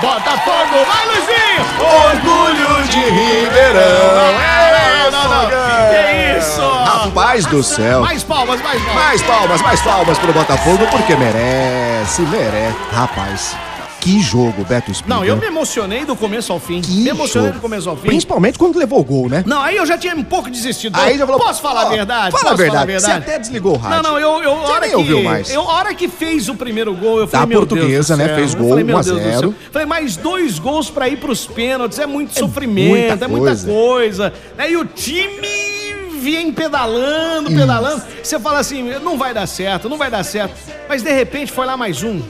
Bota 0.00 0.32
fogo, 0.42 0.84
vai, 0.86 1.06
Luizinho. 1.06 1.62
Orgulho 1.80 2.84
de 2.88 2.98
Ribeirão. 2.98 4.32
Não, 5.12 5.28
não, 5.28 5.28
não. 5.28 5.46
Que 5.48 5.71
isso? 6.42 6.60
Rapaz 6.60 7.46
do 7.46 7.62
céu. 7.62 8.00
Mais 8.00 8.22
palmas, 8.22 8.60
mais 8.62 8.82
palmas. 8.82 8.94
Mais 9.04 9.22
palmas, 9.22 9.62
mais 9.62 9.80
palmas 9.82 10.18
pro 10.18 10.32
Botafogo, 10.32 10.86
porque 10.90 11.14
merece, 11.16 12.22
merece. 12.22 12.76
Rapaz, 12.92 13.56
que 14.00 14.20
jogo, 14.20 14.64
Beto 14.64 14.90
Espiga. 14.90 15.14
Não, 15.14 15.24
eu 15.24 15.36
me 15.36 15.46
emocionei 15.46 16.04
do 16.04 16.16
começo 16.16 16.52
ao 16.52 16.58
fim. 16.58 16.80
Que 16.80 16.90
me 16.90 17.10
emocionei 17.10 17.48
jogo. 17.50 17.58
do 17.60 17.62
começo 17.62 17.88
ao 17.88 17.96
fim. 17.96 18.08
Principalmente 18.08 18.58
quando 18.58 18.76
levou 18.76 18.98
o 18.98 19.04
gol, 19.04 19.28
né? 19.28 19.44
Não, 19.46 19.60
aí 19.60 19.76
eu 19.76 19.86
já 19.86 19.96
tinha 19.96 20.12
um 20.16 20.24
pouco 20.24 20.50
desistido. 20.50 20.98
Aí 20.98 21.16
já 21.16 21.24
falou, 21.24 21.40
Posso 21.40 21.62
falar 21.62 21.82
a 21.82 21.88
verdade? 21.88 22.32
Fala 22.32 22.42
a 22.42 22.50
Posso 22.50 22.56
verdade. 22.56 22.92
Você 23.00 23.10
até 23.12 23.38
desligou 23.38 23.74
o 23.74 23.78
rádio. 23.78 24.02
Não, 24.02 24.10
não, 24.10 24.18
eu, 24.18 24.42
eu 24.42 24.56
Você 24.56 24.72
hora 24.72 24.80
nem 24.80 24.90
que 24.90 24.96
ouviu 24.96 25.22
mais. 25.22 25.50
eu 25.54 25.60
a 25.62 25.74
hora 25.74 25.94
que 25.94 26.08
fez 26.08 26.48
o 26.48 26.56
primeiro 26.56 26.92
gol, 26.94 27.20
eu 27.20 27.28
falei, 27.28 27.54
A 27.54 27.58
portuguesa, 27.58 28.16
né, 28.16 28.34
fez 28.34 28.54
gol, 28.54 28.70
falei, 28.70 28.82
meu 28.82 28.96
1 28.96 28.98
a 28.98 29.02
Deus 29.02 29.18
do 29.18 29.22
0. 29.22 29.38
céu. 29.38 29.54
Falei, 29.70 29.86
mais 29.86 30.16
dois 30.16 30.58
gols 30.58 30.90
pra 30.90 31.08
ir 31.08 31.18
pros 31.18 31.46
pênaltis, 31.46 32.00
é 32.00 32.06
muito 32.06 32.36
sofrimento, 32.36 32.88
muita 32.88 33.24
é 33.24 33.28
muita 33.28 33.46
coisa. 33.46 33.68
coisa. 33.72 34.32
Aí 34.58 34.76
o 34.76 34.84
time 34.84 35.61
vem 36.22 36.52
pedalando, 36.52 37.50
pedalando. 37.50 38.02
Você 38.22 38.38
fala 38.38 38.60
assim, 38.60 38.82
não 39.00 39.18
vai 39.18 39.34
dar 39.34 39.46
certo, 39.46 39.88
não 39.88 39.98
vai 39.98 40.10
dar 40.10 40.24
certo. 40.24 40.54
Mas 40.88 41.02
de 41.02 41.12
repente 41.12 41.50
foi 41.50 41.66
lá 41.66 41.76
mais 41.76 42.02
um. 42.02 42.22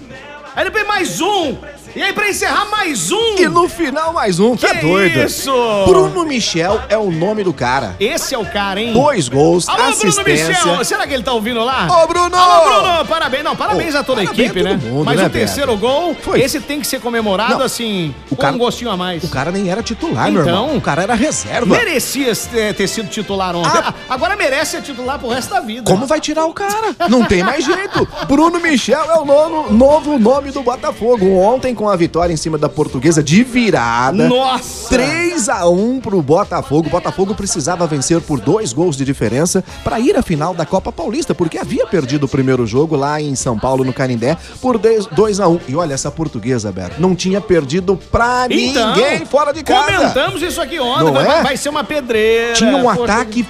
Aí 0.56 0.64
depois 0.64 0.86
mais 0.86 1.20
um. 1.20 1.56
E 1.94 2.02
aí 2.02 2.12
pra 2.14 2.30
encerrar 2.30 2.64
mais 2.70 3.10
um. 3.12 3.36
E 3.38 3.46
no 3.48 3.68
final 3.68 4.14
mais 4.14 4.40
um, 4.40 4.56
tá 4.56 4.68
Que 4.74 4.80
doido. 4.80 5.20
isso? 5.24 5.52
Bruno 5.86 6.24
Michel 6.24 6.80
é 6.88 6.96
o 6.96 7.10
nome 7.10 7.44
do 7.44 7.52
cara. 7.52 7.94
Esse 8.00 8.34
é 8.34 8.38
o 8.38 8.46
cara, 8.46 8.80
hein? 8.80 8.94
Dois 8.94 9.28
gols, 9.28 9.68
Alô, 9.68 9.76
Bruno 9.78 9.90
assistência. 9.92 10.48
Michel! 10.48 10.84
Será 10.86 11.06
que 11.06 11.12
ele 11.12 11.22
tá 11.22 11.32
ouvindo 11.34 11.62
lá? 11.62 11.86
Ô, 12.02 12.06
Bruno! 12.06 12.34
Alô, 12.34 12.80
Bruno! 12.80 13.04
Parabéns, 13.04 13.44
não, 13.44 13.54
parabéns 13.54 13.94
Ô, 13.94 13.98
a 13.98 14.02
toda 14.04 14.22
a 14.22 14.24
parabéns 14.24 14.50
equipe, 14.50 14.60
a 14.66 14.70
todo 14.70 14.82
né? 14.84 14.90
mundo, 14.90 15.04
Mas 15.04 15.18
né, 15.20 15.26
o 15.26 15.30
terceiro 15.30 15.72
Beto? 15.76 15.80
gol, 15.86 16.16
Foi. 16.22 16.40
esse 16.40 16.60
tem 16.60 16.80
que 16.80 16.86
ser 16.86 16.98
comemorado, 17.00 17.58
Não, 17.58 17.62
assim, 17.66 18.14
o 18.30 18.36
com 18.36 18.40
cara- 18.42 18.54
um 18.54 18.58
gostinho 18.58 18.90
a 18.90 18.96
mais. 18.96 19.22
O 19.22 19.28
cara 19.28 19.50
nem 19.52 19.68
era 19.70 19.82
titular, 19.82 20.30
meu 20.32 20.40
irmão. 20.46 20.64
Então, 20.68 20.76
O 20.78 20.80
cara 20.80 21.02
era 21.02 21.14
reserva. 21.14 21.66
Merecia 21.76 22.32
ter, 22.74 22.88
sido 22.88 23.10
titular 23.10 23.54
ontem. 23.54 23.70
Ah. 23.70 23.92
Ah, 24.08 24.14
Agora 24.14 24.34
merece 24.34 24.72
ser 24.72 24.82
titular 24.82 25.18
pro 25.18 25.28
resto 25.28 25.50
da 25.50 25.60
vida. 25.60 25.90
Como 25.90 26.06
vai 26.06 26.20
tirar 26.20 26.46
o 26.46 26.54
cara? 26.54 26.96
Não 27.08 27.24
tem 27.24 27.42
mais 27.42 27.64
jeito. 27.64 28.08
Bruno 28.26 28.58
Michel 28.60 29.04
é 29.10 29.18
o 29.18 29.24
nono, 29.26 29.70
novo 29.72 30.18
nome 30.18 30.50
do 30.50 30.62
Botafogo. 30.62 31.36
Ontem, 31.38 31.74
com 31.82 31.88
a 31.88 31.96
vitória 31.96 32.32
em 32.32 32.36
cima 32.36 32.56
da 32.56 32.68
portuguesa 32.68 33.20
de 33.20 33.42
virada. 33.42 34.28
Nossa! 34.28 34.88
3 34.88 35.48
a 35.48 35.68
1 35.68 36.00
pro 36.00 36.22
Botafogo. 36.22 36.86
O 36.86 36.90
Botafogo 36.90 37.34
precisava 37.34 37.88
vencer 37.88 38.20
por 38.20 38.38
dois 38.38 38.72
gols 38.72 38.96
de 38.96 39.04
diferença 39.04 39.64
para 39.82 39.98
ir 39.98 40.16
à 40.16 40.22
final 40.22 40.54
da 40.54 40.64
Copa 40.64 40.92
Paulista, 40.92 41.34
porque 41.34 41.58
havia 41.58 41.84
perdido 41.84 42.26
o 42.26 42.28
primeiro 42.28 42.64
jogo 42.68 42.94
lá 42.94 43.20
em 43.20 43.34
São 43.34 43.58
Paulo, 43.58 43.82
no 43.82 43.92
Canindé, 43.92 44.36
por 44.60 44.78
2 44.78 45.40
a 45.40 45.48
1 45.48 45.60
E 45.66 45.74
olha, 45.74 45.92
essa 45.92 46.08
portuguesa, 46.08 46.70
Beto, 46.70 47.00
não 47.00 47.16
tinha 47.16 47.40
perdido 47.40 47.98
pra 48.12 48.46
Então, 48.48 48.94
ninguém 48.94 49.26
fora 49.26 49.52
de 49.52 49.64
casa. 49.64 49.92
Comentamos 49.92 50.40
isso 50.40 50.60
aqui 50.60 50.78
ontem. 50.78 51.06
Não 51.06 51.12
vai, 51.12 51.40
é? 51.40 51.42
vai 51.42 51.56
ser 51.56 51.68
uma 51.68 51.82
pedreira. 51.82 52.52
Tinha 52.52 52.76
um 52.76 52.82
Poxa, 52.84 53.02
ataque 53.02 53.44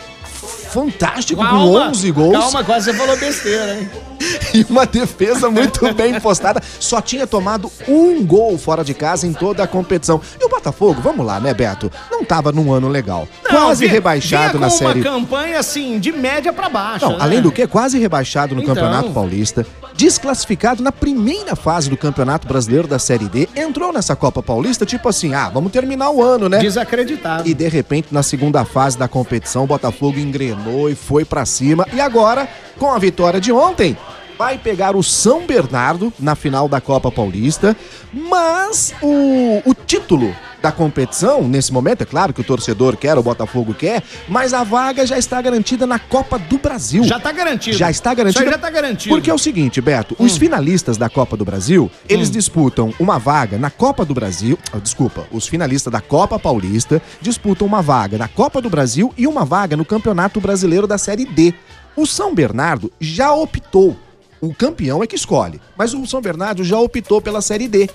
fantástico 0.71 1.39
com 1.43 1.47
Calma, 1.47 1.89
11 1.91 2.11
gols. 2.13 2.33
Calma, 2.33 2.65
quase 2.65 2.91
você 2.91 2.97
falou 2.97 3.15
besteira, 3.19 3.75
hein? 3.75 3.91
e 4.55 4.65
uma 4.69 4.87
defesa 4.87 5.51
muito 5.51 5.93
bem 5.95 6.19
postada. 6.21 6.61
Só 6.81 7.01
tinha 7.01 7.27
tomado 7.27 7.71
um 7.89 8.25
gol 8.25 8.57
fora 8.59 8.85
de 8.85 8.95
casa 8.95 9.27
em 9.27 9.33
toda 9.33 9.63
a 9.63 9.67
competição. 9.67 10.21
E 10.41 10.45
o 10.45 10.49
Botafogo, 10.49 11.01
vamos 11.03 11.25
lá, 11.27 11.41
né, 11.41 11.53
Beto? 11.55 11.91
Não 12.11 12.25
tava 12.25 12.53
num 12.53 12.73
ano 12.73 12.89
legal. 12.89 13.27
quase 13.49 13.81
vinha- 13.81 13.93
rebaixado 13.93 14.59
vinha 14.59 14.61
na 14.61 14.71
série. 14.71 15.01
uma 15.01 15.11
campanha, 15.11 15.59
assim, 15.59 15.99
de 15.99 16.13
média 16.13 16.53
pra 16.53 16.69
baixo. 16.69 17.05
Não, 17.07 17.13
né? 17.13 17.19
além 17.21 17.41
do 17.43 17.51
que, 17.53 17.67
quase 17.67 17.99
rebaixado 17.99 18.55
no 18.55 18.63
Então. 18.63 18.75
Campeonato 18.75 19.11
Paulista, 19.11 19.67
desclassificado 19.95 20.83
na 20.83 20.93
primeira 20.93 21.55
fase 21.57 21.89
do 21.89 21.97
Campeonato 21.97 22.47
Brasileiro 22.47 22.87
da 22.89 22.99
Série 22.99 23.27
D, 23.29 23.49
entrou 23.57 23.93
nessa 23.93 24.15
Copa 24.17 24.43
Paulista, 24.43 24.85
tipo 24.85 25.09
assim, 25.09 25.35
ah, 25.35 25.49
vamos 25.49 25.73
terminar 25.73 26.11
o 26.11 26.23
ano, 26.23 26.49
né? 26.49 26.59
Desacreditado. 26.59 27.49
E 27.49 27.55
de 27.55 27.69
repente, 27.69 28.09
na 28.11 28.23
segunda 28.23 28.65
fase 28.65 28.99
da 28.99 29.09
competição, 29.09 29.65
o 29.65 29.67
Botafogo 29.67 30.19
engrenou 30.19 30.91
e 30.91 30.95
foi 30.95 31.25
pra 31.25 31.45
cima. 31.47 31.87
E 31.93 32.01
agora, 32.01 32.49
com 32.83 32.91
a 32.91 32.99
vitória 32.99 33.41
de 33.41 33.53
ontem, 33.53 33.97
vai 34.37 34.59
pegar 34.59 34.97
o 34.97 35.05
São 35.05 35.47
Bernardo 35.47 36.13
na 36.19 36.35
final 36.35 36.69
da 36.69 36.81
Copa 36.81 37.13
Paulista. 37.13 37.77
Mas 38.13 38.93
o, 39.01 39.63
o 39.65 39.73
título 39.73 40.35
da 40.61 40.73
competição, 40.73 41.47
nesse 41.47 41.73
momento, 41.73 42.03
é 42.03 42.05
claro 42.05 42.33
que 42.33 42.41
o 42.41 42.45
torcedor 42.45 42.97
quer, 42.97 43.17
o 43.17 43.23
Botafogo 43.23 43.73
quer, 43.73 44.03
mas 44.29 44.53
a 44.53 44.65
vaga 44.65 45.07
já 45.07 45.17
está 45.17 45.41
garantida 45.41 45.87
na 45.87 46.01
Copa 46.01 46.41
do 46.41 46.59
Brasil. 46.59 47.05
Já 47.05 47.21
tá 47.21 47.31
garantido. 47.31 47.77
Já 47.77 47.89
está 47.89 48.13
garantido. 48.15 48.51
Já 48.51 48.59
tá 48.59 48.69
garantido. 48.69 49.15
Porque 49.15 49.31
é 49.31 49.35
o 49.35 49.39
seguinte, 49.39 49.81
Beto, 49.81 50.17
Hum. 50.19 50.25
os 50.25 50.37
finalistas 50.37 50.97
da 50.97 51.09
Copa 51.09 51.37
do 51.37 51.45
Brasil, 51.45 51.89
eles 52.09 52.33
disputam 52.33 52.93
uma 52.99 53.17
vaga 53.17 53.59
na 53.59 53.71
Copa 53.71 54.05
do 54.05 54.13
Brasil. 54.13 54.59
ah, 54.73 54.79
Desculpa, 54.79 55.25
os 55.31 55.47
finalistas 55.47 55.93
da 55.93 56.01
Copa 56.01 56.37
Paulista 56.37 57.01
disputam 57.21 57.65
uma 57.65 57.81
vaga 57.81 58.19
na 58.19 58.27
Copa 58.27 58.61
do 58.61 58.69
Brasil 58.69 59.15
e 59.17 59.29
uma 59.29 59.45
vaga 59.45 59.77
no 59.77 59.85
Campeonato 59.85 60.41
Brasileiro 60.41 60.89
da 60.89 60.99
Série 60.99 61.25
D. 61.27 61.55
O 61.97 62.07
São 62.07 62.35
Bernardo 62.35 62.91
já 63.01 63.33
optou. 63.33 63.97
O 64.41 64.55
campeão 64.55 65.03
é 65.03 65.07
que 65.07 65.15
escolhe. 65.15 65.61
Mas 65.77 65.95
o 65.95 66.07
São 66.07 66.21
Bernardo 66.21 66.65
já 66.65 66.79
optou 66.79 67.21
pela 67.21 67.41
Série 67.43 67.69
D. 67.69 67.89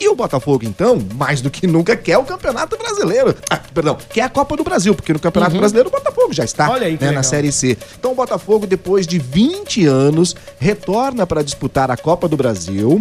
E 0.00 0.08
o 0.08 0.16
Botafogo, 0.16 0.64
então, 0.64 0.98
mais 1.14 1.40
do 1.40 1.50
que 1.50 1.66
nunca, 1.66 1.96
quer 1.96 2.18
o 2.18 2.24
Campeonato 2.24 2.76
Brasileiro. 2.76 3.36
Ah, 3.48 3.60
perdão, 3.72 3.96
quer 4.10 4.22
a 4.22 4.28
Copa 4.28 4.56
do 4.56 4.64
Brasil, 4.64 4.94
porque 4.94 5.12
no 5.12 5.18
Campeonato 5.20 5.56
Brasileiro 5.56 5.88
o 5.88 5.92
Botafogo 5.92 6.32
já 6.32 6.44
está 6.44 6.66
Uhum. 6.66 6.72
Olha 6.72 6.86
aí 6.86 6.98
né, 7.00 7.10
na. 7.12 7.22
Série 7.22 7.52
C. 7.52 7.78
Então 7.98 8.12
o 8.12 8.14
Botafogo, 8.14 8.66
depois 8.66 9.06
de 9.06 9.18
20 9.18 9.86
anos, 9.86 10.34
retorna 10.58 11.26
para 11.26 11.42
disputar 11.42 11.90
a 11.90 11.96
Copa 11.96 12.26
do 12.26 12.36
Brasil. 12.36 13.00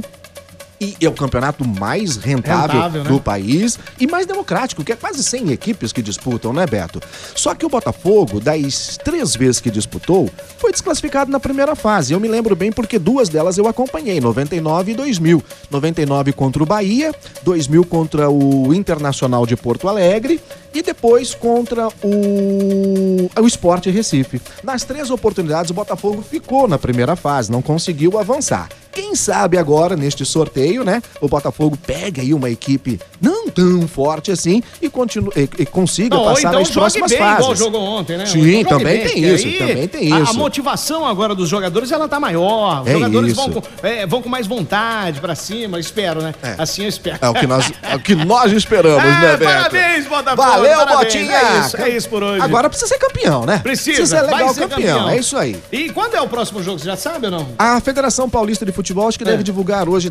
E 0.81 0.97
é 0.99 1.07
o 1.07 1.13
campeonato 1.13 1.63
mais 1.63 2.17
rentável, 2.17 2.75
Rentável, 2.75 3.03
né? 3.03 3.09
do 3.11 3.19
país 3.19 3.77
e 3.99 4.07
mais 4.07 4.25
democrático, 4.25 4.83
que 4.83 4.91
é 4.91 4.95
quase 4.95 5.23
100 5.23 5.51
equipes 5.51 5.93
que 5.93 6.01
disputam, 6.01 6.51
né, 6.51 6.65
Beto? 6.65 6.99
Só 7.35 7.53
que 7.53 7.63
o 7.63 7.69
Botafogo, 7.69 8.39
das 8.39 8.97
três 8.97 9.35
vezes 9.35 9.61
que 9.61 9.69
disputou, 9.69 10.27
foi 10.57 10.71
desclassificado 10.71 11.31
na 11.31 11.39
primeira 11.39 11.75
fase. 11.75 12.13
Eu 12.13 12.19
me 12.19 12.27
lembro 12.27 12.55
bem 12.55 12.71
porque 12.71 12.97
duas 12.97 13.29
delas 13.29 13.59
eu 13.59 13.67
acompanhei, 13.67 14.19
99 14.19 14.93
e 14.93 14.95
2000. 14.95 15.43
99 15.69 16.33
contra 16.33 16.63
o 16.63 16.65
Bahia, 16.65 17.13
2000 17.43 17.85
contra 17.85 18.31
o 18.31 18.73
Internacional 18.73 19.45
de 19.45 19.55
Porto 19.55 19.87
Alegre 19.87 20.41
e 20.73 20.81
depois 20.81 21.35
contra 21.35 21.89
o, 22.03 23.29
o 23.39 23.47
Sport 23.47 23.85
Recife. 23.85 24.41
Nas 24.63 24.83
três 24.83 25.11
oportunidades, 25.11 25.69
o 25.69 25.75
Botafogo 25.75 26.23
ficou 26.27 26.67
na 26.67 26.79
primeira 26.79 27.15
fase, 27.15 27.51
não 27.51 27.61
conseguiu 27.61 28.17
avançar. 28.17 28.67
Quem 28.91 29.15
sabe 29.15 29.57
agora, 29.57 29.95
neste 29.95 30.25
sorteio, 30.25 30.70
né, 30.79 31.01
o 31.19 31.27
Botafogo 31.27 31.77
pega 31.85 32.21
aí 32.21 32.33
uma 32.33 32.49
equipe 32.49 32.99
não 33.21 33.49
tão 33.49 33.87
forte 33.87 34.31
assim 34.31 34.63
e, 34.81 34.89
continue, 34.89 35.31
e, 35.35 35.49
e 35.63 35.65
consiga 35.65 36.15
Não, 36.15 36.23
passar 36.25 36.47
então 36.49 36.59
nas 36.59 36.69
próximas 36.71 37.09
bem, 37.11 37.19
fases. 37.19 37.39
igual 37.39 37.55
jogou 37.55 37.81
ontem, 37.81 38.17
né? 38.17 38.25
Sim, 38.25 38.59
então 38.59 38.77
também 38.77 39.03
bem, 39.03 39.07
tem 39.13 39.23
isso, 39.33 39.57
também 39.57 39.87
tem 39.87 40.11
a- 40.13 40.17
A, 40.17 40.19
isso. 40.21 40.33
motivação 40.37 41.05
agora 41.05 41.35
dos 41.35 41.47
jogadores, 41.49 41.91
ela 41.91 42.07
tá 42.07 42.19
maior. 42.19 42.81
Os 42.81 42.87
É 42.87 42.91
jogadores 42.93 43.31
isso. 43.33 43.41
vão 43.41 43.51
com, 43.51 43.61
é, 43.87 44.05
vão 44.07 44.21
com 44.21 44.29
mais 44.29 44.47
vontade 44.47 45.19
pra 45.19 45.35
cima, 45.35 45.79
espero, 45.79 46.21
né? 46.21 46.33
É. 46.41 46.55
Assim 46.57 46.83
eu 46.83 46.89
espero. 46.89 47.17
É 47.21 47.29
o 47.29 47.33
que 47.33 47.45
nós, 47.47 47.71
é 47.83 47.95
o 47.95 47.99
que 47.99 48.15
nós 48.15 48.51
esperamos, 48.51 49.03
É, 49.03 49.07
né, 49.21 49.37
Beto? 49.37 49.43
parabéns, 49.51 50.07
Botafogo, 50.07 50.41
Valeu, 50.41 50.77
parabéns. 50.77 50.97
Botinha! 50.99 51.31
É 51.37 51.59
isso, 51.59 51.77
é 51.77 51.89
isso 51.89 52.09
por 52.09 52.23
hoje. 52.23 52.41
Agora 52.41 52.69
precisa 52.69 52.87
ser 52.87 52.97
campeão, 52.97 53.45
né? 53.45 53.59
Precisa, 53.59 54.05
ser 54.05 54.21
legal 54.21 54.53
ser 54.53 54.67
campeão. 54.67 55.09
É 55.09 55.17
isso 55.17 55.37
aí. 55.37 55.57
E 55.71 55.89
quando 55.89 56.15
é 56.15 56.21
o 56.21 56.27
próximo 56.27 56.61
jogo, 56.63 56.79
você 56.79 56.85
já 56.85 56.95
sabe 56.95 57.25
ou 57.27 57.31
não? 57.31 57.47
A 57.57 57.79
Federação 57.79 58.29
Paulista 58.29 58.65
de 58.65 58.71
Futebol 58.71 59.07
acho 59.07 59.17
que 59.17 59.25
deve 59.25 59.43
divulgar 59.43 59.87
hoje 59.89 60.09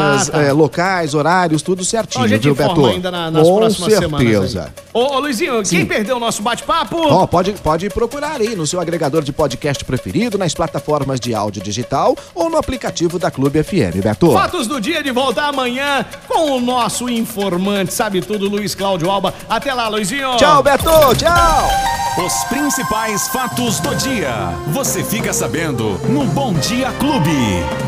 datas, 0.00 0.28
Ah, 0.28 0.32
tá. 0.32 0.42
eh, 0.42 0.52
locais, 0.52 1.14
horários, 1.14 1.62
tudo 1.62 1.84
certinho, 1.84 2.24
Então 2.24 2.24
a 2.24 2.28
gente 2.28 2.42
viu, 2.42 2.54
Beto? 2.54 2.86
ainda 2.86 3.10
na- 3.10 3.30
nas 3.30 3.46
Com 3.46 3.56
próximas 3.56 3.92
certeza. 3.94 4.72
Ô, 4.92 5.00
ô, 5.16 5.18
Luizinho, 5.20 5.64
Sim. 5.64 5.76
quem 5.76 5.86
perdeu 5.86 6.16
o 6.16 6.20
nosso 6.20 6.42
bate-papo? 6.42 6.96
Ó, 7.08 7.26
pode, 7.26 7.52
pode 7.52 7.88
procurar 7.90 8.40
aí 8.40 8.54
no 8.56 8.66
seu 8.66 8.80
agregador 8.80 9.22
de 9.22 9.32
podcast 9.32 9.84
preferido, 9.84 10.36
nas 10.38 10.54
plataformas 10.54 11.20
de 11.20 11.34
áudio 11.34 11.62
digital 11.62 12.16
ou 12.34 12.50
no 12.50 12.56
aplicativo 12.56 13.18
da 13.18 13.30
Clube 13.30 13.62
FM, 13.62 14.00
Beto. 14.02 14.32
Fatos 14.32 14.66
do 14.66 14.80
dia 14.80 15.02
de 15.02 15.10
voltar 15.12 15.48
amanhã 15.48 16.04
com 16.28 16.52
o 16.52 16.60
nosso 16.60 17.08
informante, 17.08 17.92
sabe 17.92 18.20
tudo, 18.20 18.48
Luiz 18.48 18.74
Cláudio 18.74 19.10
Alba. 19.10 19.32
Até 19.48 19.72
lá, 19.72 19.88
Luizinho. 19.88 20.36
Tchau, 20.36 20.62
Beto! 20.62 20.90
Tchau! 21.16 21.68
Os 22.26 22.44
principais 22.44 23.28
fatos 23.28 23.78
do 23.80 23.94
dia. 23.94 24.52
Você 24.72 25.02
fica 25.04 25.32
sabendo 25.32 25.98
no 26.08 26.24
Bom 26.26 26.52
Dia 26.54 26.90
Clube. 26.98 27.30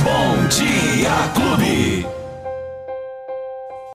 Bom 0.04 0.46
Dia 0.48 1.10
Clube. 1.34 2.01